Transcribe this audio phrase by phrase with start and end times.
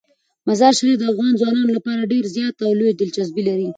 [0.47, 3.67] مزارشریف د افغان ځوانانو لپاره ډیره زیاته او لویه دلچسپي لري.